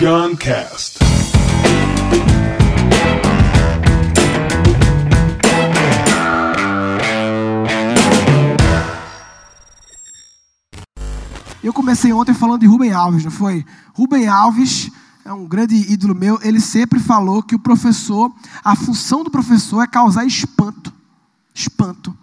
[0.00, 0.98] Guncast.
[11.62, 13.62] Eu comecei ontem falando de Rubem Alves, não foi?
[13.92, 14.90] Rubem Alves
[15.22, 16.38] é um grande ídolo meu.
[16.42, 18.32] Ele sempre falou que o professor,
[18.64, 20.90] a função do professor é causar espanto.
[21.54, 22.16] Espanto.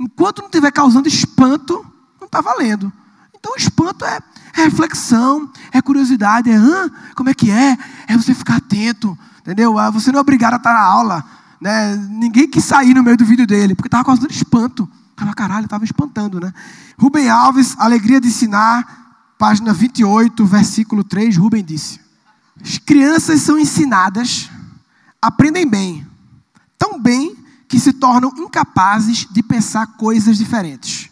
[0.00, 1.86] Enquanto não estiver causando espanto,
[2.18, 2.92] não está valendo.
[3.38, 4.20] Então, espanto é,
[4.56, 6.90] é, reflexão, é curiosidade, é Hã?
[7.14, 7.76] como é que é?
[8.06, 9.78] É você ficar atento, entendeu?
[9.78, 11.24] Ah, você não é obrigado a estar na aula.
[11.60, 11.96] Né?
[12.10, 14.88] Ninguém quis sair no meio do vídeo dele, porque estava causando espanto.
[15.10, 16.52] Estava, caralho, estava espantando, né?
[16.96, 22.00] Rubem Alves, Alegria de Ensinar, página 28, versículo 3, Rubem disse:
[22.62, 24.48] As crianças são ensinadas,
[25.20, 26.06] aprendem bem,
[26.78, 31.07] tão bem que se tornam incapazes de pensar coisas diferentes.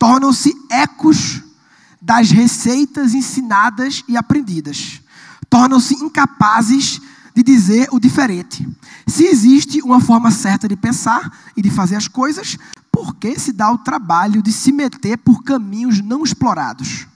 [0.00, 1.42] Tornam-se ecos
[2.00, 5.02] das receitas ensinadas e aprendidas.
[5.50, 7.02] Tornam-se incapazes
[7.34, 8.66] de dizer o diferente.
[9.06, 12.56] Se existe uma forma certa de pensar e de fazer as coisas,
[12.90, 17.06] por que se dá o trabalho de se meter por caminhos não explorados?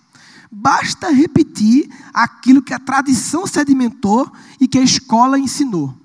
[0.52, 5.98] Basta repetir aquilo que a tradição sedimentou e que a escola ensinou.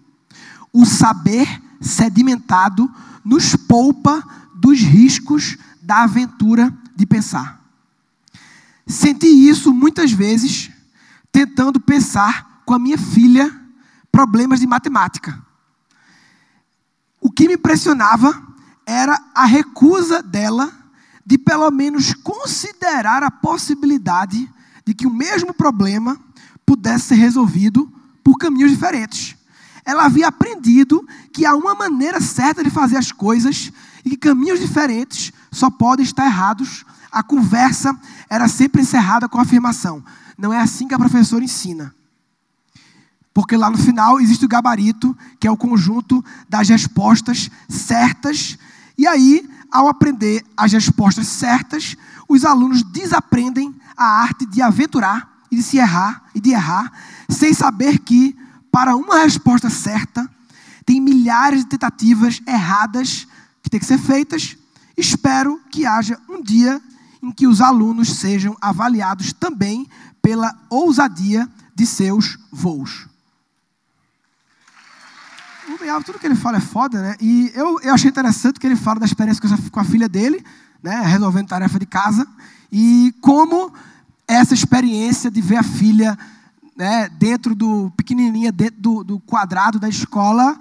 [0.71, 2.89] O saber sedimentado
[3.25, 4.23] nos poupa
[4.55, 5.57] dos riscos
[5.89, 7.59] da aventura de pensar.
[8.85, 10.69] Senti isso muitas vezes
[11.31, 13.51] tentando pensar com a minha filha
[14.11, 15.43] problemas de matemática.
[17.19, 18.39] O que me impressionava
[18.85, 20.71] era a recusa dela
[21.25, 24.47] de pelo menos considerar a possibilidade
[24.85, 26.19] de que o mesmo problema
[26.67, 27.91] pudesse ser resolvido
[28.23, 29.35] por caminhos diferentes.
[29.83, 33.71] Ela havia aprendido que há uma maneira certa de fazer as coisas
[34.05, 36.85] e que caminhos diferentes só podem estar errados.
[37.11, 37.97] A conversa
[38.29, 40.03] era sempre encerrada com a afirmação:
[40.37, 41.93] não é assim que a professora ensina.
[43.33, 48.57] Porque lá no final existe o gabarito, que é o conjunto das respostas certas.
[48.97, 51.95] E aí, ao aprender as respostas certas,
[52.27, 56.91] os alunos desaprendem a arte de aventurar e de se errar e de errar,
[57.29, 58.37] sem saber que
[58.71, 60.29] para uma resposta certa
[60.85, 63.27] tem milhares de tentativas erradas
[63.61, 64.57] que têm que ser feitas.
[64.99, 66.81] Espero que haja um dia
[67.23, 69.87] em que os alunos sejam avaliados também
[70.21, 73.07] pela ousadia de seus voos.
[75.67, 77.15] O Rubem tudo que ele fala é foda, né?
[77.21, 80.43] E eu, eu achei interessante que ele fala da experiência com a filha dele,
[80.81, 81.01] né?
[81.01, 82.27] Resolvendo tarefa de casa.
[82.71, 83.71] E como
[84.27, 86.17] essa experiência de ver a filha
[86.75, 90.57] né, dentro do, pequenininha, dentro do, do quadrado da escola,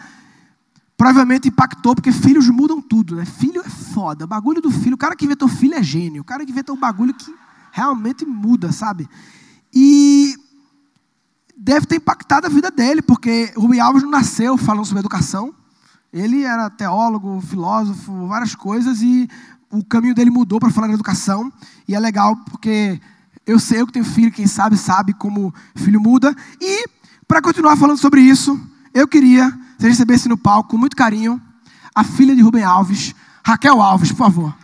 [0.96, 3.24] provavelmente impactou, porque filhos mudam tudo, né?
[3.24, 4.26] Filho é foda.
[4.26, 6.22] O bagulho do filho, o cara que inventou filho é gênio.
[6.22, 7.34] O cara que inventou o bagulho que
[7.72, 9.08] realmente muda, sabe?
[9.74, 10.36] E
[11.56, 15.52] deve ter impactado a vida dele, porque Rubem Alves não nasceu falando sobre educação.
[16.12, 19.28] Ele era teólogo, filósofo, várias coisas, e
[19.68, 21.52] o caminho dele mudou para falar de educação.
[21.88, 23.00] E é legal porque
[23.44, 26.36] eu sei, eu que tenho filho, quem sabe, sabe como filho muda.
[26.60, 26.84] E,
[27.26, 28.60] para continuar falando sobre isso,
[28.94, 31.42] eu queria que você recebesse no palco, com muito carinho,
[31.92, 33.12] a filha de Rubem Alves,
[33.48, 34.54] Raquel Alves, por favor.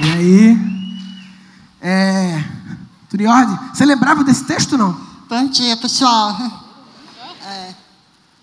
[0.00, 0.58] E aí?
[1.82, 2.44] É,
[3.26, 3.58] ordem?
[3.72, 4.96] Você lembrava desse texto não?
[5.28, 6.38] Bom dia, pessoal.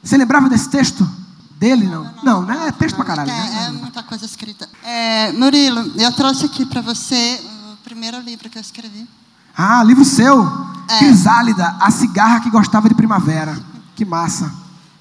[0.03, 1.20] Você lembrava desse texto?
[1.61, 2.11] Dele não?
[2.23, 2.69] Não, né?
[2.69, 3.29] É texto pra caralho.
[3.29, 3.65] É, né?
[3.67, 4.67] é muita coisa escrita.
[4.83, 7.39] É, Murilo, eu trouxe aqui para você
[7.71, 9.07] o primeiro livro que eu escrevi.
[9.55, 10.41] Ah, livro seu.
[10.89, 10.97] É.
[10.97, 13.55] Crisálida, a cigarra que gostava de primavera.
[13.95, 14.51] Que massa.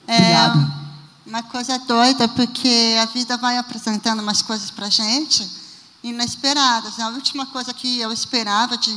[0.06, 0.60] Obrigado.
[1.26, 5.50] É uma coisa doida, porque a vida vai apresentando umas coisas pra gente
[6.04, 7.00] inesperadas.
[7.00, 8.94] A última coisa que eu esperava de.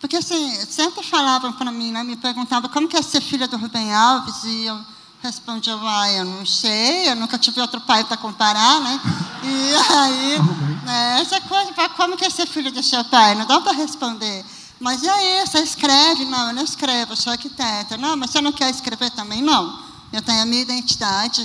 [0.00, 3.58] Porque assim, sempre falavam para mim, né, me perguntavam como que é ser filha do
[3.58, 4.80] Rubem Alves, e eu
[5.22, 9.00] respondia, uai, eu não sei, eu nunca tive outro pai para comparar, né?
[9.42, 10.38] E aí,
[10.84, 13.34] né, essa coisa, como que é ser filho do seu pai?
[13.34, 14.44] Não dá para responder.
[14.80, 16.24] Mas e aí, você escreve?
[16.24, 17.96] Não, eu não escrevo, eu sou arquiteta.
[17.96, 19.42] Não, mas você não quer escrever também?
[19.42, 19.82] Não.
[20.12, 21.44] Eu tenho a minha identidade,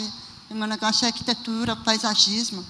[0.50, 2.64] o meu negócio é arquitetura, paisagismo.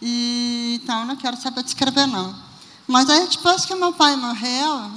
[0.00, 2.34] E, então, eu não quero saber de escrever, não.
[2.86, 4.90] Mas aí, depois que meu pai morreu,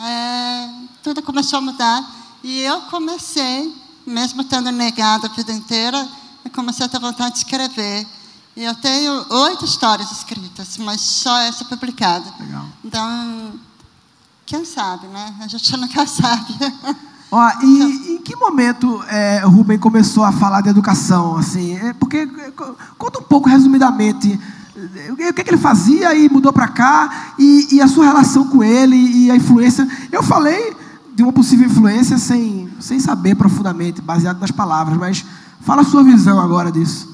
[0.00, 0.70] é,
[1.02, 2.04] tudo começou a mudar.
[2.42, 3.74] E eu comecei,
[4.08, 6.08] mesmo tendo negado a vida inteira,
[6.44, 8.06] eu comecei a ter vontade de escrever.
[8.56, 12.24] E eu tenho oito histórias escritas, mas só essa publicada.
[12.40, 12.66] Legal.
[12.84, 13.52] Então,
[14.44, 15.34] quem sabe, né?
[15.40, 16.54] A gente nunca sabe.
[17.30, 21.36] Ó, e em que momento é, Rubem começou a falar de educação?
[21.36, 22.26] Assim, é, porque
[22.96, 24.40] conta um pouco resumidamente
[25.10, 28.62] o que, que ele fazia e mudou para cá e, e, a sua relação com
[28.62, 29.86] ele e a influência.
[30.10, 30.76] Eu falei
[31.18, 35.24] de uma possível influência sem, sem saber profundamente, baseado nas palavras, mas
[35.62, 37.12] fala a sua visão agora disso.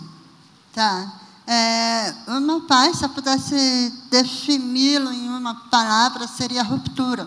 [0.74, 1.10] Tá.
[1.46, 7.26] É, o meu pai, se eu pudesse defini-lo em uma palavra, seria ruptura.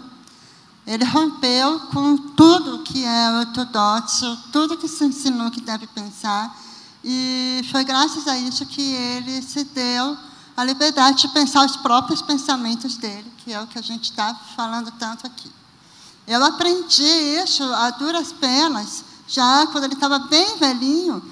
[0.86, 6.56] Ele rompeu com tudo que é ortodoxo, tudo que se ensinou que deve pensar,
[7.04, 10.16] e foi graças a isso que ele se deu
[10.56, 14.36] a liberdade de pensar os próprios pensamentos dele, que é o que a gente está
[14.56, 15.57] falando tanto aqui.
[16.28, 17.04] Eu aprendi
[17.42, 21.24] isso a duras penas, já quando ele estava bem velhinho.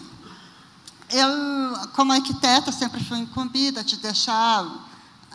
[1.10, 1.30] Eu,
[1.94, 4.66] como arquiteta, sempre fui incumbida de deixar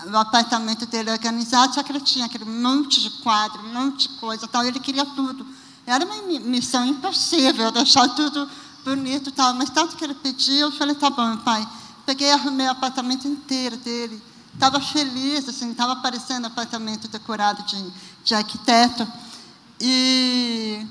[0.07, 4.15] o apartamento dele organizado, só que ele tinha aquele monte de quadro, um monte de
[4.15, 5.47] coisa, tal, ele queria tudo.
[5.87, 8.49] Era uma missão impossível deixar tudo
[8.83, 11.69] bonito, tal, mas tanto que ele pediu, eu falei, tá bom, pai.
[12.07, 14.23] Peguei arrumei o apartamento inteiro dele.
[14.55, 17.93] Estava feliz, assim, estava parecendo apartamento decorado de,
[18.25, 19.07] de arquiteto.
[19.81, 20.87] E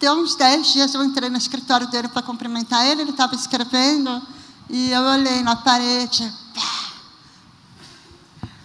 [0.00, 4.22] deu uns dez dias, eu entrei no escritório dele para cumprimentar ele, ele estava escrevendo,
[4.70, 6.84] e eu olhei na parede, pá,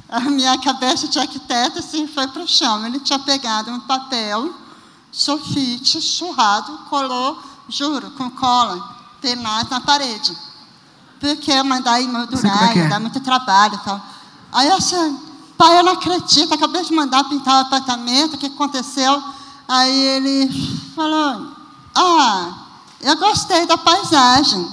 [0.10, 2.84] a minha cabeça de arquiteto assim, foi para o chão.
[2.86, 4.54] Ele tinha pegado um papel,
[5.12, 10.36] sulfite, churrado, colou, juro, com cola, penado na parede.
[11.20, 14.02] Porque mandar emoldurar, é, é dá muito trabalho e tal.
[14.52, 15.20] Aí eu assim,
[15.58, 19.22] pai, eu não acredito, acabei de mandar pintar o apartamento, o que aconteceu?
[19.70, 20.50] Aí ele
[20.96, 21.56] falou,
[21.96, 22.54] ah,
[23.02, 24.68] eu gostei da paisagem.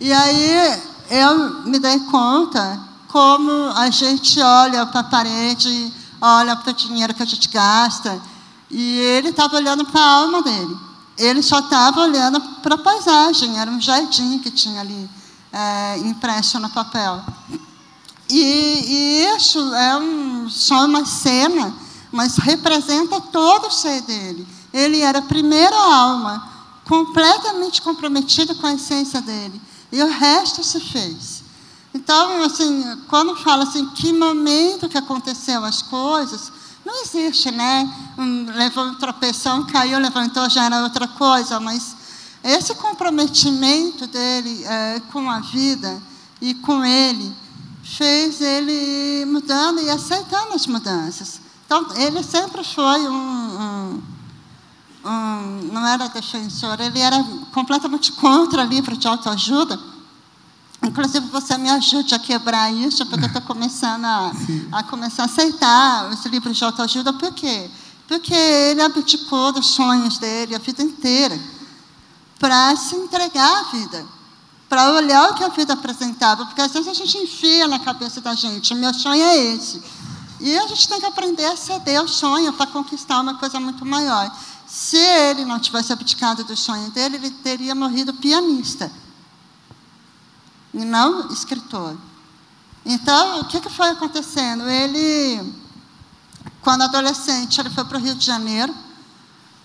[0.00, 5.92] E aí eu me dei conta como a gente olha para a parede,
[6.22, 8.18] olha para o dinheiro que a gente gasta.
[8.70, 10.74] E ele estava olhando para a alma dele.
[11.18, 15.10] Ele só estava olhando para a paisagem, era um jardim que tinha ali
[15.52, 17.22] é, impresso no papel.
[18.30, 21.83] E, e isso é um, só uma cena
[22.14, 24.46] mas representa todo o ser dele.
[24.72, 26.48] Ele era a primeira alma,
[26.84, 31.42] completamente comprometida com a essência dele, e o resto se fez.
[31.92, 36.52] Então, assim, quando fala assim, que momento que aconteceu as coisas,
[36.84, 37.92] não existe, né?
[38.16, 41.96] Um, levou um tropeção, caiu, levantou, já era outra coisa, mas
[42.44, 46.00] esse comprometimento dele é, com a vida
[46.40, 47.34] e com ele
[47.82, 51.43] fez ele mudando e aceitando as mudanças.
[51.64, 54.02] Então, ele sempre foi um, um,
[55.04, 57.22] um, não era defensor, ele era
[57.52, 59.78] completamente contra livro de autoajuda.
[60.82, 64.32] Inclusive, você me ajude a quebrar isso, porque eu estou começando a,
[64.78, 67.12] a, começar a aceitar os livros de autoajuda.
[67.14, 67.70] Por quê?
[68.06, 71.38] Porque ele abdicou dos sonhos dele a vida inteira
[72.38, 74.06] para se entregar à vida,
[74.68, 76.44] para olhar o que a vida apresentava.
[76.44, 79.82] Porque às vezes a gente enfia na cabeça da gente: o meu sonho é esse.
[80.44, 83.82] E a gente tem que aprender a ceder ao sonho para conquistar uma coisa muito
[83.82, 84.30] maior.
[84.66, 88.92] Se ele não tivesse abdicado do sonho dele, ele teria morrido pianista
[90.74, 91.96] e não escritor.
[92.84, 94.68] Então, o que, que foi acontecendo?
[94.68, 95.50] Ele,
[96.60, 98.74] quando adolescente, ele foi para o Rio de Janeiro.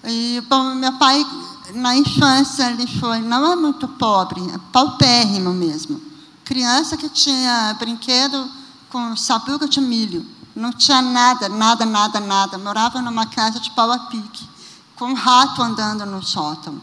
[0.05, 1.27] E, bom, meu pai,
[1.73, 6.01] na infância, ele foi, não é muito pobre, é paupérrimo mesmo.
[6.45, 8.49] Criança que tinha brinquedo
[8.89, 10.38] com sabuga de milho.
[10.55, 12.57] Não tinha nada, nada, nada, nada.
[12.57, 14.47] Morava numa casa de pau a pique,
[14.95, 16.81] com um rato andando no sótão.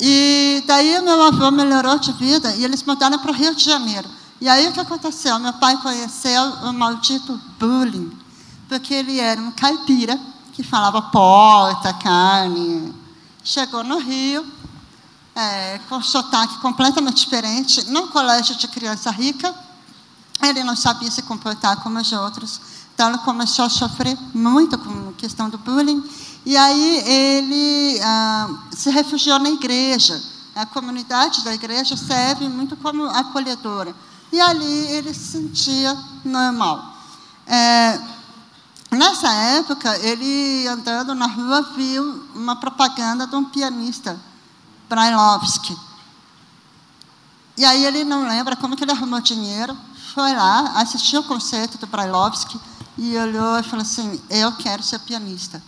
[0.00, 4.08] E daí meu avô melhorou de vida e eles mudaram para o Rio de Janeiro.
[4.40, 5.38] E aí o que aconteceu?
[5.38, 8.10] Meu pai conheceu o maldito bullying,
[8.68, 10.18] porque ele era um caipira
[10.54, 12.94] que falava porta, carne.
[13.44, 14.46] Chegou no Rio,
[15.34, 19.54] é, com sotaque completamente diferente, num colégio de criança rica,
[20.48, 22.60] ele não sabia se comportar como os outros.
[22.94, 26.02] Então, ele começou a sofrer muito com a questão do bullying.
[26.44, 30.20] E aí, ele ah, se refugiou na igreja.
[30.54, 33.94] A comunidade da igreja serve muito como acolhedora.
[34.32, 36.94] E ali, ele se sentia normal.
[37.46, 38.00] É,
[38.90, 44.18] nessa época, ele, andando na rua, viu uma propaganda de um pianista,
[44.88, 45.76] Brailovsky.
[47.56, 49.76] E aí, ele não lembra como que ele arrumou dinheiro
[50.12, 52.60] foi lá, assistiu o concerto do Brailovsky
[52.98, 55.62] e olhou e falou assim: Eu quero ser pianista.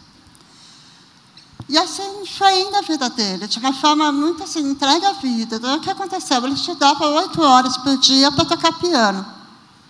[1.68, 5.56] E assim foi indo a vida dele, de uma forma muito assim, entrega a vida.
[5.56, 6.44] Então, o que aconteceu?
[6.44, 9.24] Ele estudava oito horas por dia para tocar piano.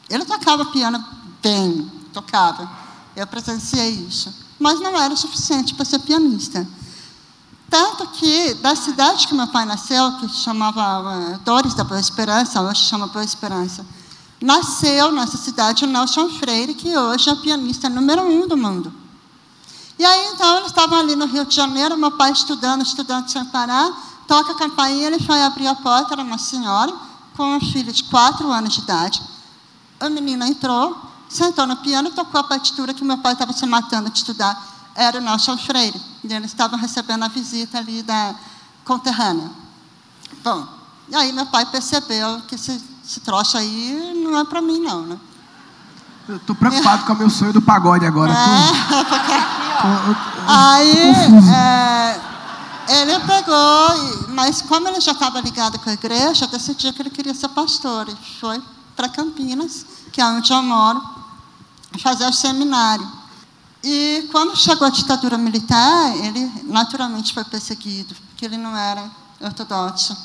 [0.09, 1.03] Ele tocava piano
[1.43, 2.71] bem, tocava.
[3.17, 4.33] Eu presenciei isso.
[4.59, 6.67] Mas não era suficiente para ser pianista.
[7.69, 12.61] Tanto que, da cidade que meu pai nasceu, que chamava uh, Dores da Boa Esperança,
[12.61, 13.85] hoje chama Boa Esperança,
[14.43, 18.93] nasceu nessa cidade o Nelson Freire, que hoje é o pianista número um do mundo.
[19.99, 23.45] E aí, então, eles estavam ali no Rio de Janeiro, meu pai estudando, estudando sem
[23.47, 23.93] parar,
[24.27, 26.93] toca a campainha, ele foi abrir a porta, era uma senhora,
[27.37, 29.23] com um filho de quatro anos de idade.
[30.01, 30.97] A menina entrou,
[31.29, 35.19] sentou no piano tocou a partitura que meu pai estava se matando de estudar era
[35.19, 36.01] o Nelson Freire.
[36.25, 38.35] E eles estavam recebendo a visita ali da
[38.85, 39.51] conterrânea.
[40.43, 40.67] Bom,
[41.09, 45.03] e aí meu pai percebeu que esse, esse troço aí não é para mim, não,
[45.03, 45.19] né?
[46.29, 48.33] Eu tô preocupado com o meu sonho do pagode agora.
[48.33, 49.33] É, porque...
[50.47, 51.15] aí,
[51.53, 52.21] é,
[53.01, 57.35] ele pegou, mas como ele já estava ligado com a igreja, decidiu que ele queria
[57.35, 58.09] ser pastor.
[58.09, 58.63] E foi
[58.95, 61.03] para Campinas, que é onde eu moro,
[61.99, 63.07] fazer o seminário.
[63.83, 70.17] E quando chegou a ditadura militar, ele naturalmente foi perseguido, porque ele não era ortodoxo.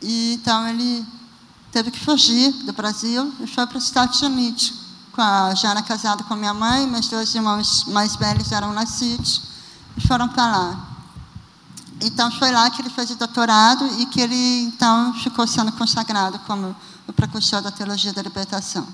[0.00, 1.04] E, então ele
[1.72, 4.74] teve que fugir do Brasil e foi para os Estados Unidos.
[5.16, 9.42] A, já era casado com minha mãe, meus dois irmãos mais velhos eram nascidos
[9.96, 10.86] e foram para lá.
[12.00, 16.38] Então foi lá que ele fez o doutorado e que ele então ficou sendo consagrado
[16.46, 16.74] como
[17.06, 18.86] o precursor da teologia da libertação.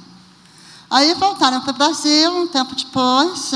[0.90, 3.52] Aí voltaram para o Brasil, um tempo depois,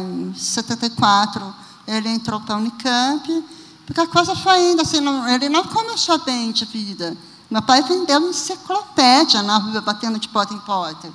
[0.00, 1.54] em 74,
[1.86, 3.44] ele entrou para a Unicamp,
[3.86, 7.16] porque a coisa foi indo assim, não, ele não começou bem de vida.
[7.50, 11.12] Meu pai vendeu uma enciclopédia na rua, batendo de porta em porta.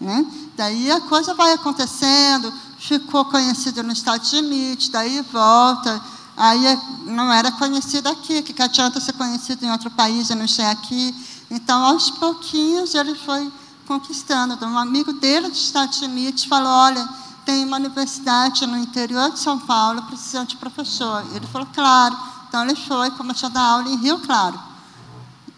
[0.00, 0.24] Né?
[0.56, 6.00] Daí a coisa vai acontecendo, ficou conhecido nos Estados Unidos, daí volta,
[6.36, 10.64] aí não era conhecido aqui, que adianta ser conhecido em outro país e não ser
[10.64, 11.14] aqui.
[11.50, 13.52] Então, aos pouquinhos, ele foi
[13.86, 14.56] conquistando.
[14.64, 17.08] Um amigo dele dos Estados Unidos falou: Olha,
[17.44, 21.24] tem uma universidade no interior de São Paulo precisando de professor.
[21.34, 22.16] Ele falou: Claro.
[22.48, 24.69] Então, ele foi começou a dar aula em Rio Claro.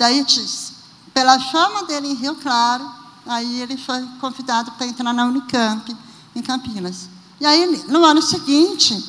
[0.03, 0.73] Daí disse:
[1.15, 2.91] Pela fama dele em Rio Claro,
[3.25, 5.97] aí ele foi convidado para entrar na Unicamp,
[6.35, 7.09] em Campinas.
[7.41, 9.01] E aí, no ano seguinte,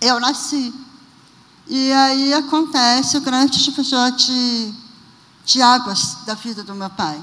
[0.00, 0.72] eu nasci.
[1.66, 4.74] E aí acontece o grande divisor de,
[5.44, 7.22] de águas da vida do meu pai.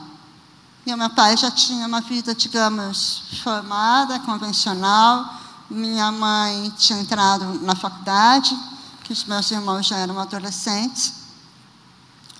[0.85, 5.33] E meu pai já tinha uma vida, digamos, formada, convencional.
[5.67, 8.55] Minha mãe tinha entrado na faculdade,
[9.03, 11.16] que os meus irmãos já eram adolescentes.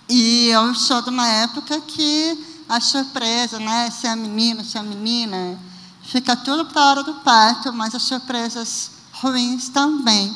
[0.10, 4.84] E eu sou de uma época que a surpresa, né, se é menino, se é
[4.84, 5.60] menina,
[6.04, 10.36] fica tudo para a hora do parto, mas as surpresas ruins também.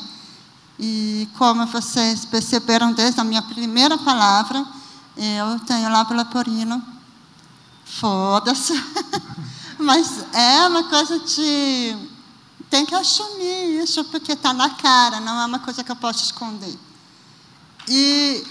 [0.78, 4.64] E como vocês perceberam desde a minha primeira palavra,
[5.16, 6.92] eu tenho lábio leporino
[7.92, 8.72] Foda-se.
[9.78, 11.96] Mas é uma coisa de.
[12.70, 16.24] Tem que assumir isso, porque está na cara, não é uma coisa que eu posso
[16.24, 16.74] esconder.
[17.86, 18.44] E.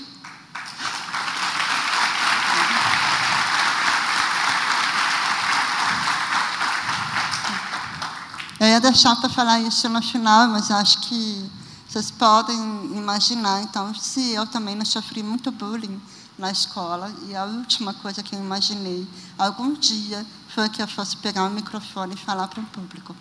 [8.62, 11.50] Eu ia deixar para falar isso no final, mas acho que
[11.90, 12.56] vocês podem
[12.96, 13.64] imaginar.
[13.64, 16.00] Então, se eu também não sofri muito bullying,
[16.38, 21.18] na escola e a última coisa que eu imaginei algum dia foi que eu fosse
[21.18, 23.16] pegar o microfone e falar para o público.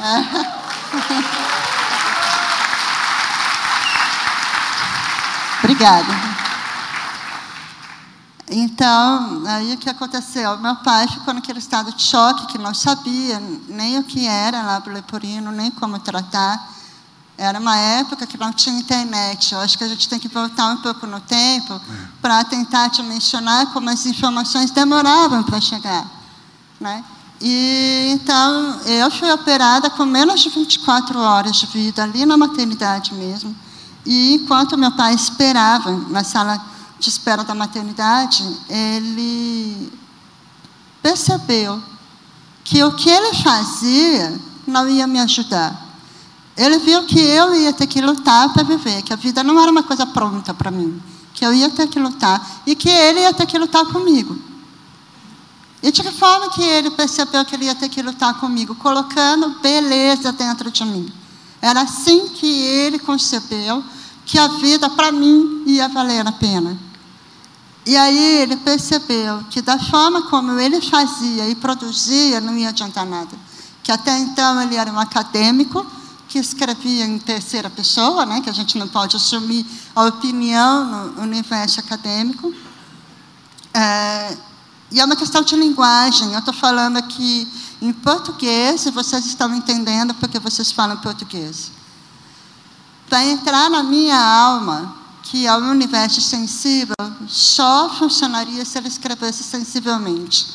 [0.00, 0.16] É.
[5.64, 6.35] Obrigada.
[8.58, 10.56] Então, aí o que aconteceu?
[10.56, 14.94] Meu pai ficou naquele estado de choque que não sabia nem o que era lábio
[14.94, 16.66] leporino, nem como tratar.
[17.36, 19.52] Era uma época que não tinha internet.
[19.52, 21.80] Eu acho que a gente tem que voltar um pouco no tempo é.
[22.22, 26.06] para tentar dimensionar como as informações demoravam para chegar.
[26.80, 27.04] Né?
[27.42, 33.12] E, então, eu fui operada com menos de 24 horas de vida, ali na maternidade
[33.12, 33.54] mesmo.
[34.06, 39.92] E enquanto meu pai esperava na sala de espera da maternidade, ele
[41.02, 41.82] percebeu
[42.64, 45.84] que o que ele fazia não ia me ajudar.
[46.56, 49.70] Ele viu que eu ia ter que lutar para viver, que a vida não era
[49.70, 51.00] uma coisa pronta para mim,
[51.34, 54.36] que eu ia ter que lutar e que ele ia ter que lutar comigo.
[55.82, 58.74] E de que forma que ele percebeu que ele ia ter que lutar comigo?
[58.74, 61.12] Colocando beleza dentro de mim.
[61.60, 63.84] Era assim que ele concebeu
[64.24, 66.76] que a vida para mim ia valer a pena.
[67.86, 73.06] E aí ele percebeu que da forma como ele fazia e produzia não ia adiantar
[73.06, 73.30] nada.
[73.80, 75.86] Que até então ele era um acadêmico,
[76.28, 79.64] que escrevia em terceira pessoa, né, que a gente não pode assumir
[79.94, 82.52] a opinião no universo acadêmico.
[83.72, 84.36] É,
[84.90, 86.32] e é uma questão de linguagem.
[86.32, 87.46] Eu estou falando aqui
[87.80, 91.70] em português e vocês estão entendendo porque vocês falam português.
[93.08, 96.94] vai entrar na minha alma que o universo sensível
[97.26, 100.46] só funcionaria se ele escrevesse sensivelmente.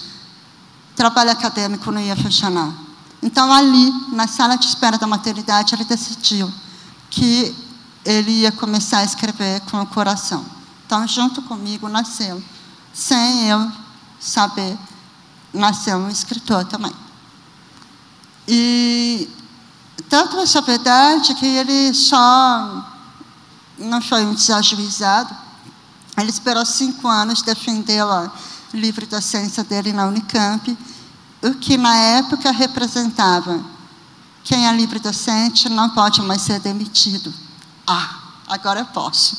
[0.95, 2.73] Trabalho acadêmico não ia funcionar.
[3.21, 6.51] Então, ali, na sala de espera da maternidade, ele decidiu
[7.09, 7.53] que
[8.05, 10.45] ele ia começar a escrever com o coração.
[10.85, 12.41] Então, junto comigo, nasceu,
[12.93, 13.69] sem eu
[14.19, 14.77] saber,
[15.53, 16.93] nasceu um escritor também.
[18.47, 19.29] E
[20.09, 22.90] tanto essa verdade que ele só
[23.81, 25.35] não foi um desajuizado.
[26.17, 28.31] Ele esperou cinco anos, defendeu o
[28.73, 30.77] livre docência dele na Unicamp,
[31.41, 33.63] o que na época representava
[34.43, 37.33] quem é livre docente não pode mais ser demitido.
[37.85, 38.15] Ah,
[38.47, 39.37] agora eu posso.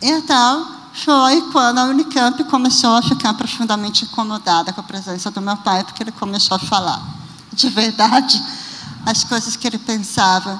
[0.00, 5.56] Então, foi quando a Unicamp começou a ficar profundamente incomodada com a presença do meu
[5.58, 7.02] pai, porque ele começou a falar
[7.52, 8.42] de verdade
[9.04, 10.58] as coisas que ele pensava.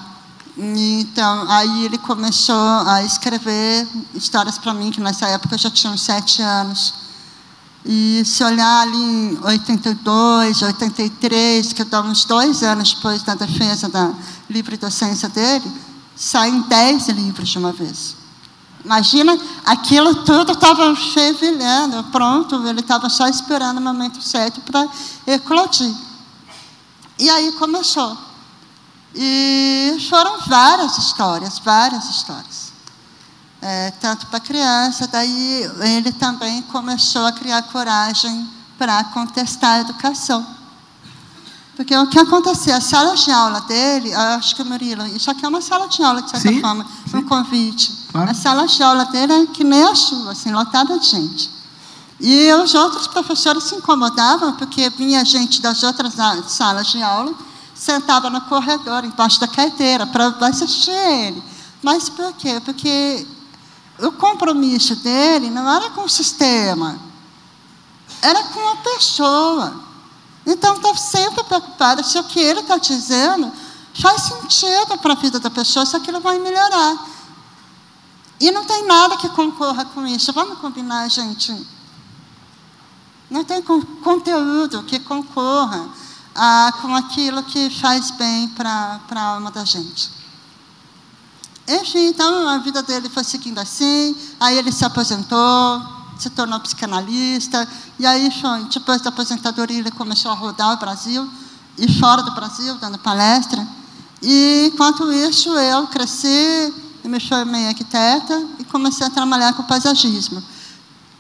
[0.57, 2.55] Então, aí ele começou
[2.87, 6.95] a escrever histórias para mim, que nessa época eu já tinha uns sete anos.
[7.85, 13.89] E se olhar ali em 82, 83, que dá uns dois anos depois da defesa
[13.89, 14.13] da
[14.51, 15.71] livre docência dele,
[16.15, 18.17] saem dez livros de uma vez.
[18.85, 24.87] Imagina, aquilo tudo estava fervilhando, pronto, ele estava só esperando o momento certo para
[25.27, 25.95] eclodir.
[27.19, 28.30] E aí começou.
[29.15, 32.71] E foram várias histórias, várias histórias.
[33.63, 38.49] É, tanto para criança, daí ele também começou a criar coragem
[38.79, 40.47] para contestar a educação.
[41.77, 45.49] Porque o que acontecia, a sala de aula dele, acho que Murilo, isso aqui é
[45.49, 47.17] uma sala de aula, de certa sim, forma, sim.
[47.19, 47.93] um convite.
[48.13, 48.31] Claro.
[48.31, 51.51] A sala de aula dele é que nem a chuva, assim, lotada de gente.
[52.21, 56.15] E os outros professores se incomodavam, porque vinha gente das outras
[56.49, 57.35] salas de aula
[57.81, 61.43] sentava no corredor, embaixo da carteira, para assistir ele.
[61.83, 62.61] Mas por quê?
[62.63, 63.27] Porque
[63.99, 67.01] o compromisso dele não era com o sistema,
[68.21, 69.83] era com a pessoa.
[70.45, 73.51] Então, está sempre preocupado se o que ele está dizendo
[73.95, 76.99] faz sentido para a vida da pessoa, se aquilo vai melhorar.
[78.39, 80.35] E não tem nada que concorra com isso.
[80.35, 81.67] Vamos combinar, gente?
[83.31, 85.89] Não tem conteúdo que concorra
[86.35, 90.11] ah, com aquilo que faz bem para a alma da gente.
[91.69, 95.83] Enfim, então a vida dele foi seguindo assim, aí ele se aposentou,
[96.19, 101.31] se tornou psicanalista, e aí foi, depois da aposentadoria ele começou a rodar o Brasil,
[101.79, 103.67] e fora do Brasil, dando palestra.
[104.21, 110.43] E enquanto isso eu cresci, me formei arquiteta e comecei a trabalhar com paisagismo.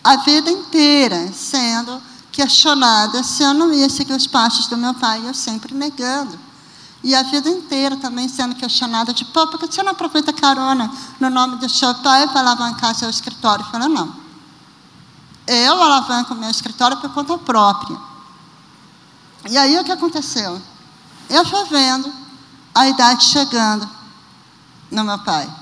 [0.05, 2.01] A vida inteira sendo
[2.33, 6.38] questionada se eu não ia seguir os passos do meu pai, eu sempre negando.
[7.03, 10.90] E a vida inteira também sendo questionada de, pô, por que você não aproveita carona
[11.19, 13.64] no nome do seu pai para alavancar seu escritório?
[13.64, 14.14] Eu falei, não.
[15.47, 17.99] Eu alavanco meu escritório por conta própria.
[19.49, 20.61] E aí o que aconteceu?
[21.31, 22.12] Eu fui vendo
[22.75, 23.88] a idade chegando
[24.90, 25.60] no meu pai.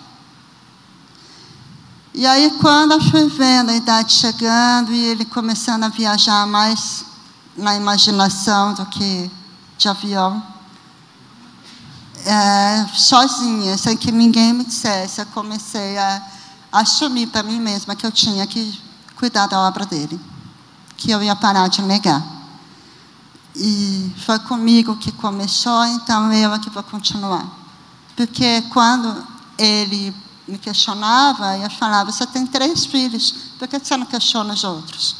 [2.15, 7.05] E aí, quando eu fui vendo a idade chegando e ele começando a viajar mais
[7.57, 9.31] na imaginação do que
[9.77, 10.43] de avião,
[12.25, 16.23] é, sozinha, sem que ninguém me dissesse, eu comecei a,
[16.73, 18.81] a assumir para mim mesma que eu tinha que
[19.17, 20.19] cuidar da obra dele,
[20.97, 22.23] que eu ia parar de negar.
[23.55, 27.47] E foi comigo que começou, então eu é que vou continuar.
[28.17, 30.15] Porque quando ele
[30.49, 34.65] me questionava, e eu falava, você tem três filhos, por que você não questiona os
[34.65, 35.17] outros?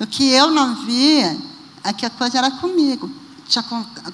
[0.00, 1.38] O que eu não via
[1.84, 3.10] é que a coisa era comigo.
[3.46, 3.64] Tinha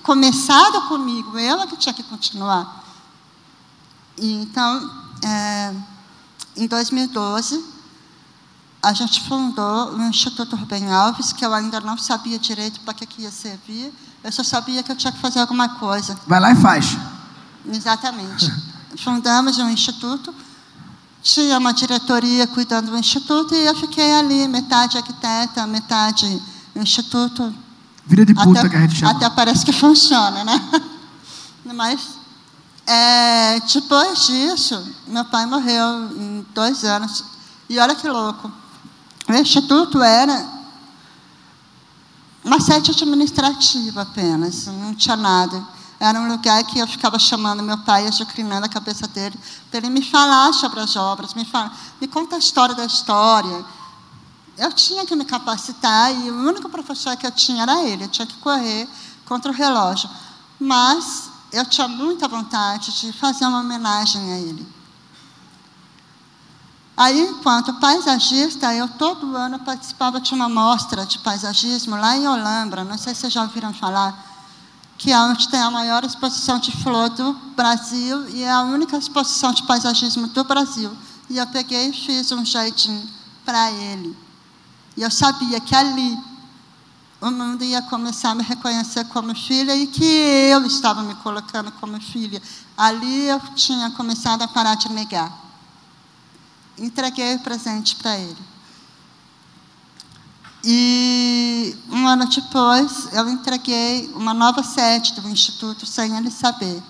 [0.03, 2.85] começado comigo, eu é que tinha que continuar.
[4.16, 4.90] E, então,
[5.23, 5.75] é,
[6.57, 7.64] em 2012,
[8.83, 13.07] a gente fundou o Instituto Rubem Alves, que eu ainda não sabia direito para que,
[13.07, 13.92] que ia servir.
[14.23, 16.18] Eu só sabia que eu tinha que fazer alguma coisa.
[16.27, 16.97] Vai lá e faz.
[17.66, 18.53] Exatamente.
[18.96, 20.35] fundamos um instituto,
[21.22, 26.42] tinha uma diretoria cuidando do instituto e eu fiquei ali, metade arquiteta, metade
[26.76, 27.54] instituto.
[28.07, 29.12] Vida de puta até, que a gente chama.
[29.12, 30.61] Até parece que funciona, né?
[31.74, 32.00] Mas,
[32.87, 37.24] é, depois disso, meu pai morreu em dois anos.
[37.70, 38.52] E olha que louco.
[39.26, 40.46] O instituto era
[42.44, 45.66] uma sede administrativa apenas, não tinha nada.
[45.98, 49.38] Era um lugar que eu ficava chamando meu pai, ajucrinando a cabeça dele,
[49.70, 53.64] para ele me falar sobre as obras, me, fala, me conta a história da história.
[54.57, 58.09] Eu tinha que me capacitar e o único professor que eu tinha era ele, eu
[58.09, 58.88] tinha que correr
[59.24, 60.09] contra o relógio.
[60.59, 64.74] Mas eu tinha muita vontade de fazer uma homenagem a ele.
[66.96, 72.85] Aí, enquanto paisagista, eu todo ano participava de uma mostra de paisagismo lá em Olambra,
[72.85, 74.34] não sei se vocês já ouviram falar,
[74.96, 78.96] que é onde tem a maior exposição de flor do Brasil e é a única
[78.96, 80.90] exposição de paisagismo do Brasil.
[81.28, 83.09] E eu peguei e fiz um jardim
[83.44, 84.16] para ele.
[84.96, 86.18] E eu sabia que ali
[87.20, 91.72] o mundo ia começar a me reconhecer como filha e que eu estava me colocando
[91.72, 92.40] como filha.
[92.76, 95.44] Ali eu tinha começado a parar de negar
[96.78, 98.54] entreguei o presente para ele.
[100.66, 106.83] E um ano depois, eu entreguei uma nova sede do Instituto sem ele saber.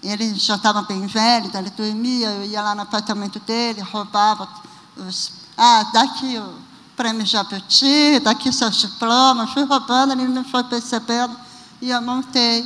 [0.00, 4.48] Ele já estava bem velho, ele dormia, eu ia lá no apartamento dele, roubava
[4.96, 5.32] os.
[5.56, 6.54] Ah, daqui o
[6.96, 11.36] prêmio Jabuti, daqui seus diplomas, fui roubando, ele não foi percebendo,
[11.82, 12.64] e eu montei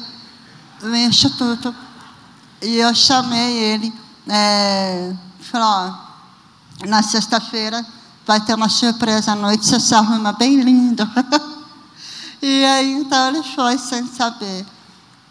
[0.82, 1.74] o Instituto.
[2.60, 3.94] E eu chamei ele,
[4.28, 7.84] é, falei, ó, na sexta-feira
[8.26, 11.08] vai ter uma surpresa à noite, você se arruma bem lindo.
[12.40, 14.66] e aí então ele foi sem saber.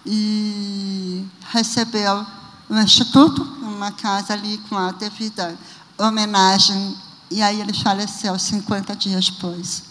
[0.06, 2.26] E recebeu
[2.70, 5.58] no Instituto, uma casa ali com a devida
[5.98, 6.98] homenagem.
[7.30, 9.84] E aí ele faleceu 50 dias depois.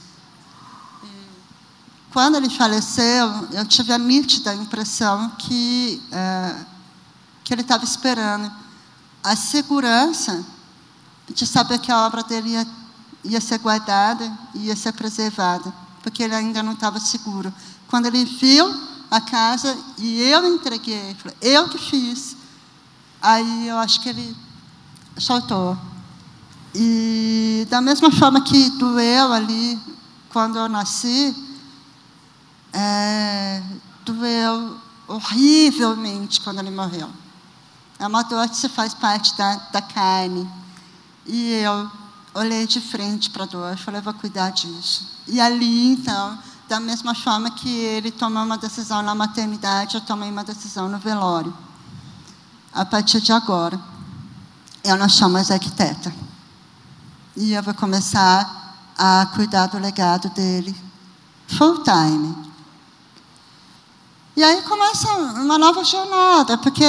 [2.12, 6.56] Quando ele faleceu, eu tive a nítida impressão que, é,
[7.44, 8.50] que ele estava esperando
[9.22, 10.44] a segurança
[11.28, 12.66] de saber que a obra dele ia,
[13.24, 17.52] ia ser guardada, ia ser preservada, porque ele ainda não estava seguro.
[17.88, 18.72] Quando ele viu
[19.10, 22.36] a casa e eu entreguei, eu que fiz,
[23.20, 24.36] aí eu acho que ele
[25.18, 25.76] soltou.
[26.74, 29.78] E da mesma forma que doeu ali,
[30.32, 31.34] quando eu nasci,
[32.72, 33.62] é,
[34.04, 34.76] doeu
[35.08, 37.10] horrivelmente quando ele morreu.
[37.98, 40.48] É uma dor que se faz parte da, da carne.
[41.26, 41.90] E eu
[42.34, 45.08] olhei de frente para a dor e falei, vou cuidar disso.
[45.26, 46.38] E ali, então,
[46.68, 50.98] da mesma forma que ele tomou uma decisão na maternidade, eu tomei uma decisão no
[50.98, 51.52] velório.
[52.72, 53.80] A partir de agora,
[54.84, 56.14] eu não sou mais arquiteta.
[57.36, 60.74] E eu vou começar a cuidar do legado dele
[61.48, 62.50] full time.
[64.36, 66.84] E aí começa uma nova jornada, porque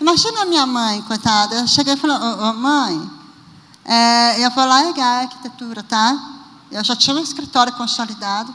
[0.00, 1.54] imagina a minha mãe, coitada.
[1.54, 3.10] Eu cheguei e falei, oh, mãe,
[3.84, 6.16] é, eu vou largar a arquitetura, tá?
[6.70, 8.54] Eu já tinha um escritório consolidado,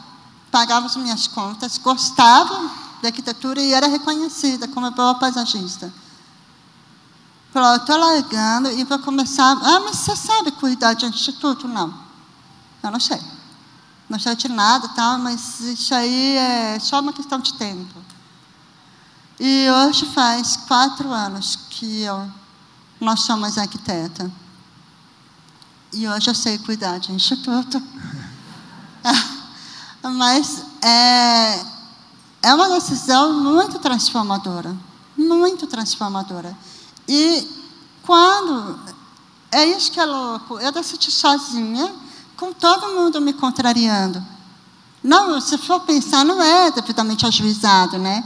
[0.52, 5.94] pagava as minhas contas, gostava da arquitetura e era reconhecida como boa paisagista.
[7.52, 9.58] Falou, estou largando e vou começar.
[9.64, 11.68] Ah, mas você sabe cuidar de instituto?
[11.68, 11.94] Não.
[12.84, 13.20] Eu não sei.
[14.10, 15.18] Não sei de nada, tá?
[15.18, 18.02] mas isso aí é só uma questão de tempo.
[19.40, 22.32] E hoje faz quatro anos que eu
[23.00, 24.32] não sou mais arquiteta.
[25.94, 27.82] E hoje eu sei cuidar de instituto.
[30.04, 31.66] Mas é,
[32.42, 34.76] é uma decisão muito transformadora.
[35.18, 36.56] Muito transformadora.
[37.08, 37.48] E
[38.04, 38.80] quando.
[39.52, 40.60] É isso que é louco.
[40.60, 41.94] Eu decidi sozinha,
[42.36, 44.24] com todo mundo me contrariando.
[45.02, 48.24] Não, se for pensar, não é devidamente ajuizado, né?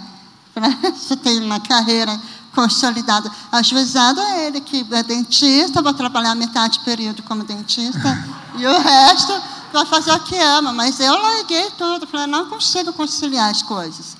[0.97, 2.19] Você tem uma carreira
[2.53, 3.31] consolidado.
[3.51, 8.25] Ajuizado é ele que é dentista, vai trabalhar metade do período como dentista,
[8.57, 10.73] e o resto vai fazer o que ama.
[10.73, 14.17] Mas eu larguei tudo, falei, não consigo conciliar as coisas.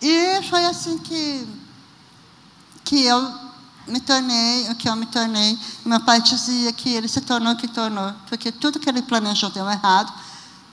[0.00, 1.46] E foi assim que,
[2.84, 3.42] que eu
[3.86, 5.58] me tornei o que eu me tornei.
[5.84, 9.50] Meu pai dizia que ele se tornou o que tornou, porque tudo que ele planejou
[9.50, 10.12] deu errado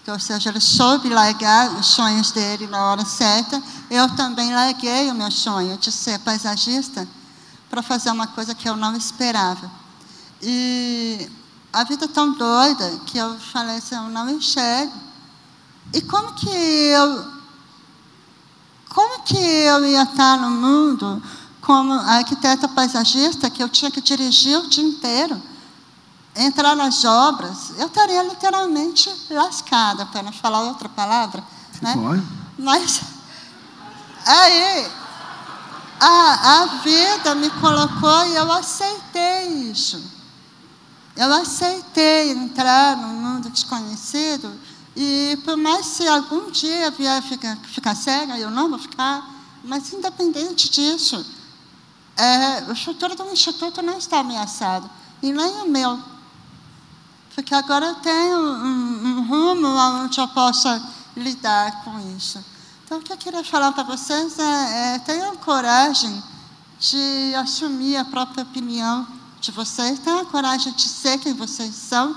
[0.10, 3.62] ou seja, ele soube largar os sonhos dele na hora certa.
[3.90, 7.08] Eu também larguei o meu sonho de ser paisagista
[7.70, 9.70] para fazer uma coisa que eu não esperava.
[10.42, 11.30] E
[11.72, 14.94] a vida é tão doida que eu falei assim, eu não enxergo.
[15.94, 17.40] E como que eu
[18.90, 21.22] como que eu ia estar no mundo
[21.62, 25.40] como arquiteta paisagista que eu tinha que dirigir o dia inteiro?
[26.40, 31.44] Entrar nas obras, eu estaria literalmente lascada, para não falar outra palavra.
[31.82, 31.94] Né?
[31.94, 32.24] Pode.
[32.58, 33.02] Mas
[34.26, 34.92] aí
[36.00, 40.02] a, a vida me colocou e eu aceitei isso.
[41.16, 44.58] Eu aceitei entrar no mundo desconhecido
[44.96, 49.30] e por mais que algum dia vier ficar, ficar cega, eu não vou ficar,
[49.64, 51.26] mas independente disso,
[52.16, 54.90] é, o futuro do Instituto não está ameaçado,
[55.22, 56.00] e nem o meu
[57.40, 59.68] porque agora eu tenho um, um rumo
[60.04, 60.84] onde eu possa
[61.16, 62.44] lidar com isso.
[62.84, 66.22] Então, o que eu queria falar para vocês é, é tenham coragem
[66.82, 69.08] de assumir a própria opinião
[69.40, 72.14] de vocês, tenham coragem de ser quem vocês são.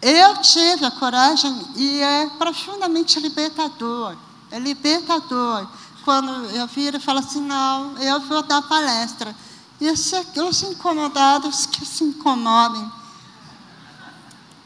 [0.00, 4.16] Eu tive a coragem e é profundamente libertador.
[4.52, 5.66] É libertador.
[6.04, 9.34] Quando eu viro e falo assim, não, eu vou dar palestra.
[9.80, 12.95] E os incomodados que se incomodem.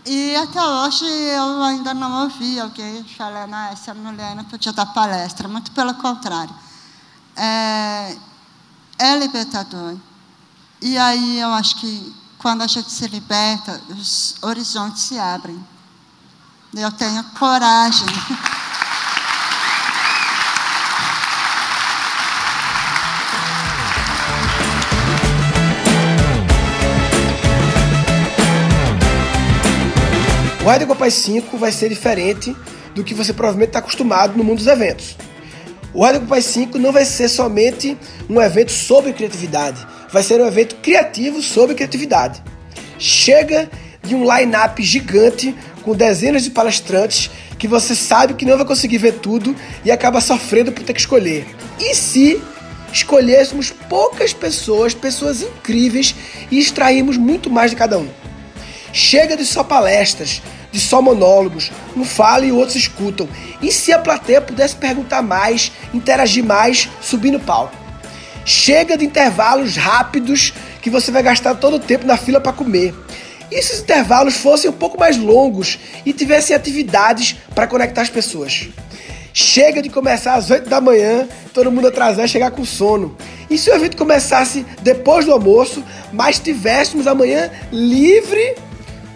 [0.06, 4.86] E até hoje eu ainda não ouvi alguém falando, ah, essa mulher não podia dar
[4.86, 5.46] palestra.
[5.46, 6.54] Muito pelo contrário.
[7.36, 8.16] É,
[8.98, 9.96] é libertador.
[10.80, 15.62] E aí eu acho que quando a gente se liberta, os horizontes se abrem.
[16.74, 18.06] Eu tenho coragem.
[30.62, 32.54] O Rádio Copai 5 vai ser diferente
[32.94, 35.16] do que você provavelmente está acostumado no mundo dos eventos.
[35.94, 37.96] O Rádio Copai 5 não vai ser somente
[38.28, 42.42] um evento sobre criatividade, vai ser um evento criativo sobre criatividade.
[42.98, 43.70] Chega
[44.02, 48.98] de um line-up gigante com dezenas de palestrantes que você sabe que não vai conseguir
[48.98, 51.46] ver tudo e acaba sofrendo por ter que escolher.
[51.78, 52.38] E se
[52.92, 56.14] escolhêssemos poucas pessoas, pessoas incríveis
[56.50, 58.19] e extrairmos muito mais de cada um?
[58.92, 63.28] Chega de só palestras, de só monólogos, um fala e outros escutam.
[63.62, 67.76] E se a plateia pudesse perguntar mais, interagir mais, subir no palco?
[68.44, 72.94] Chega de intervalos rápidos que você vai gastar todo o tempo na fila para comer.
[73.50, 78.10] E se os intervalos fossem um pouco mais longos e tivessem atividades para conectar as
[78.10, 78.68] pessoas?
[79.32, 83.16] Chega de começar às 8 da manhã, todo mundo atrasar e chegar com sono.
[83.48, 88.56] E se o evento começasse depois do almoço, mas tivéssemos amanhã livre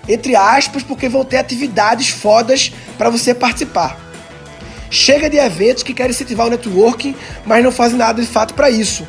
[0.08, 3.98] entre aspas, porque vão ter atividades fodas para você participar.
[4.90, 7.14] Chega de eventos que querem incentivar o networking,
[7.44, 9.06] mas não fazem nada de fato para isso.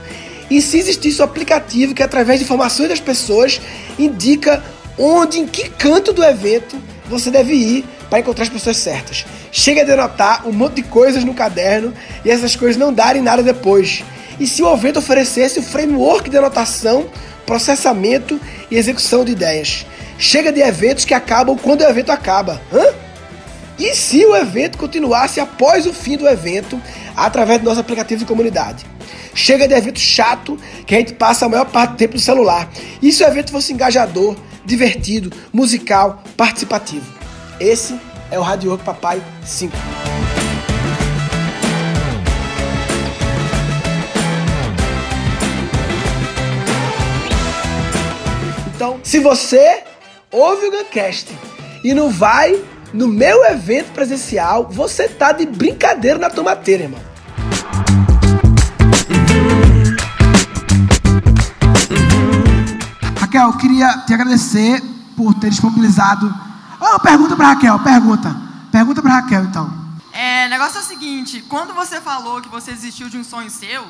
[0.50, 3.62] E se existisse um aplicativo que, através de informações das pessoas,
[3.98, 4.64] indica
[4.98, 9.26] onde, em que canto do evento você deve ir para encontrar as pessoas certas.
[9.52, 13.44] Chega de anotar um monte de coisas no caderno e essas coisas não darem nada
[13.44, 14.04] depois.
[14.40, 17.08] E se o evento oferecesse o framework de anotação,
[17.46, 19.86] processamento e execução de ideias?
[20.18, 22.62] Chega de eventos que acabam quando o evento acaba.
[22.74, 22.86] Hã?
[23.78, 26.82] E se o evento continuasse após o fim do evento,
[27.16, 28.86] através do nosso aplicativo de comunidade?
[29.34, 32.70] Chega de evento chato que a gente passa a maior parte do tempo no celular.
[33.02, 37.06] E se o evento fosse engajador, divertido, musical, participativo?
[37.60, 38.00] Esse
[38.32, 39.76] é o Radio Rock Papai 5.
[48.74, 49.84] Então, se você
[50.36, 51.34] ouve o Guncast
[51.82, 52.62] e não vai
[52.94, 57.00] no meu evento presencial, você tá de brincadeira na tomateira, irmão.
[63.20, 64.82] Raquel, eu queria te agradecer
[65.16, 66.34] por ter disponibilizado.
[66.82, 68.36] Oh, pergunta para Raquel, pergunta.
[68.72, 69.86] Pergunta para Raquel, então.
[70.12, 73.50] É, o negócio é o seguinte, quando você falou que você desistiu de um sonho
[73.50, 73.86] seu,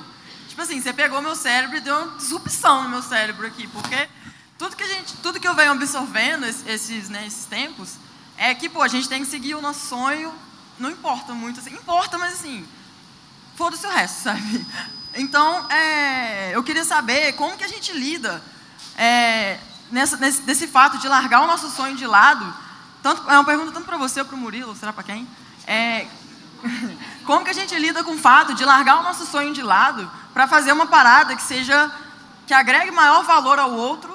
[0.47, 4.08] tipo assim, você pegou meu cérebro e deu uma disrupção no meu cérebro aqui, porque
[4.58, 7.96] tudo que, a gente, tudo que eu venho absorvendo esses, né, esses tempos
[8.38, 10.34] é que, pô, a gente tem que seguir o nosso sonho,
[10.80, 12.65] não importa muito, assim, importa, mas assim,
[13.56, 14.65] foda-se o resto, sabe?
[15.15, 18.41] Então, é, eu queria saber como que a gente lida
[18.98, 19.60] é,
[19.91, 22.54] nessa, nesse, nesse fato de largar o nosso sonho de lado,
[23.04, 25.28] tanto, é uma pergunta tanto para você ou para o Murilo, será para quem?
[25.68, 26.08] É,
[27.26, 30.10] como que a gente lida com o fato de largar o nosso sonho de lado
[30.34, 31.91] para fazer uma parada que seja,
[32.48, 34.14] que agregue maior valor ao outro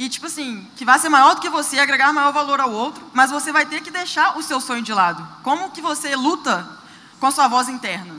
[0.00, 3.04] e tipo assim, que vai ser maior do que você, agregar maior valor ao outro,
[3.12, 5.22] mas você vai ter que deixar o seu sonho de lado.
[5.42, 6.66] Como que você luta
[7.20, 8.14] com a sua voz interna?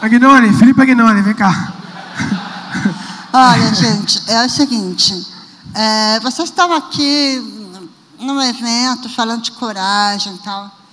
[0.00, 1.72] Agnone, Felipe Agnone, vem cá.
[3.32, 5.26] Olha, gente, é o seguinte,
[5.74, 7.74] é, vocês estavam aqui
[8.20, 10.85] num evento falando de coragem e tal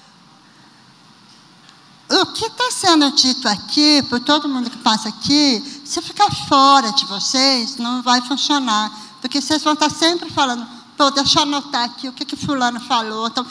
[2.22, 6.92] o que está sendo dito aqui, por todo mundo que passa aqui, se ficar fora
[6.92, 8.92] de vocês, não vai funcionar.
[9.22, 12.80] Porque vocês vão estar sempre falando, pô, deixa eu anotar aqui o que, que fulano
[12.82, 13.28] falou.
[13.28, 13.46] Então,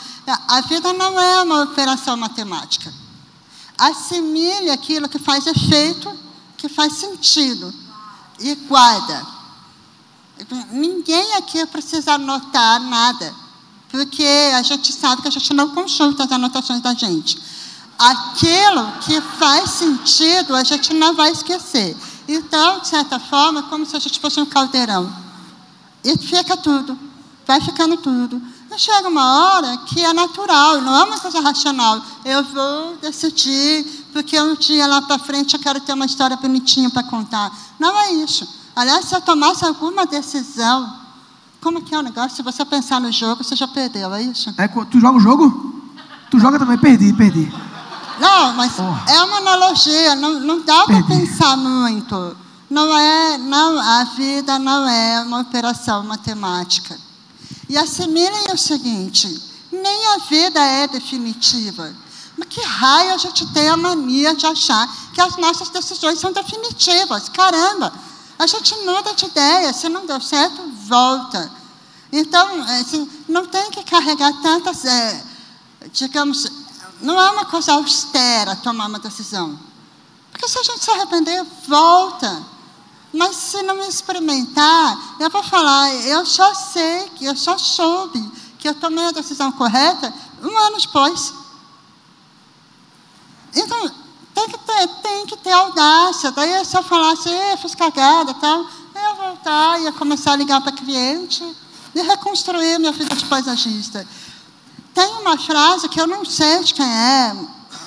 [0.47, 2.93] a vida não é uma operação matemática.
[3.77, 6.13] Assimile aquilo que faz efeito,
[6.55, 7.73] que faz sentido.
[8.39, 9.25] E guarda.
[10.71, 13.33] Ninguém aqui precisa anotar nada.
[13.89, 17.52] Porque a gente sabe que a gente não consulta as anotações da gente
[17.97, 21.95] aquilo que faz sentido a gente não vai esquecer.
[22.27, 25.11] Então, de certa forma, como se a gente fosse um caldeirão.
[26.03, 26.97] E fica tudo,
[27.45, 28.41] vai ficando tudo.
[28.71, 32.01] E chega uma hora que é natural, não é uma coisa racional.
[32.25, 36.89] Eu vou decidir, porque um dia lá para frente eu quero ter uma história bonitinha
[36.89, 37.51] para contar.
[37.79, 38.47] Não é isso.
[38.75, 40.91] Aliás, se eu tomasse alguma decisão,
[41.61, 42.35] como que é o negócio?
[42.35, 44.53] Se você pensar no jogo, você já perdeu, é isso?
[44.57, 45.91] É, tu joga o jogo?
[46.31, 46.77] Tu joga também?
[46.77, 47.53] Perdi, perdi.
[48.19, 49.11] Não, mas oh.
[49.11, 52.37] é uma analogia, não, não dá para pensar muito.
[52.69, 56.97] Não é, não, a vida não é uma operação matemática.
[57.69, 59.27] E assimilem o seguinte:
[59.71, 61.93] nem a vida é definitiva.
[62.37, 66.31] Mas que raio a gente tem a mania de achar que as nossas decisões são
[66.31, 67.29] definitivas?
[67.29, 67.93] Caramba!
[68.39, 71.51] A gente muda de ideia, se não deu certo, volta.
[72.11, 75.23] Então, assim, não tem que carregar tantas, é,
[75.91, 76.47] digamos,
[77.03, 79.59] não é uma coisa austera tomar uma decisão.
[80.31, 82.43] Porque se a gente se arrepender, volta.
[83.13, 88.19] Mas se não experimentar, eu vou falar, eu só sei que eu só soube
[88.57, 90.11] que eu tomei a decisão correta
[90.41, 91.33] um ano depois.
[93.53, 93.91] Então,
[94.33, 96.31] tem que ter, tem que ter audácia.
[96.31, 98.61] Daí se eu falasse, assim, fiz cagada tal,
[98.95, 101.43] eu ia voltar, ia começar a ligar para cliente
[101.93, 104.07] e reconstruir minha vida de paisagista.
[104.93, 107.35] Tem uma frase que eu não sei de quem é,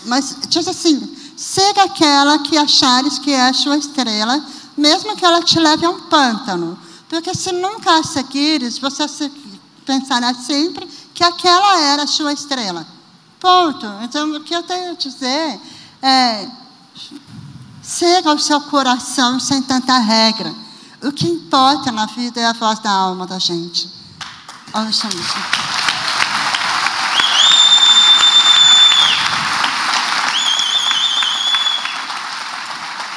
[0.05, 4.43] mas diz assim: siga aquela que achares que é a sua estrela
[4.77, 6.79] mesmo que ela te leve a um pântano.
[7.09, 9.31] Porque se nunca a seguires, você
[9.85, 12.87] pensará sempre que aquela era a sua estrela.
[13.41, 13.87] Ponto.
[14.03, 15.61] Então, o que eu tenho a dizer
[16.03, 16.49] é:
[17.83, 20.53] siga o seu coração sem tanta regra.
[21.03, 23.89] O que importa na vida é a voz da alma da gente.
[24.75, 25.86] Ouçam isso.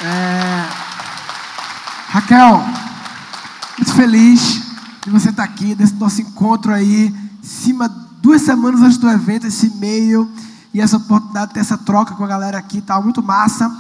[0.02, 0.66] É...
[2.10, 2.64] Raquel,
[3.78, 4.62] muito feliz
[5.04, 7.90] de você estar aqui, desse nosso encontro aí, cima,
[8.22, 10.30] duas semanas antes do evento, esse e-mail
[10.74, 13.72] e essa oportunidade de ter essa troca com a galera aqui, tá muito massa.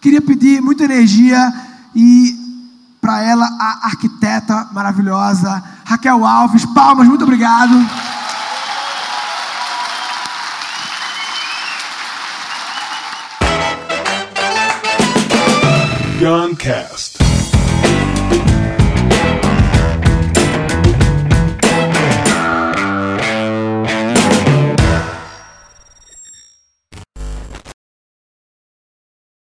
[0.00, 1.52] Queria pedir muita energia
[1.94, 2.36] e
[3.00, 6.64] para ela a arquiteta maravilhosa Raquel Alves.
[6.66, 7.74] Palmas, muito obrigado.
[16.18, 17.15] Goncast.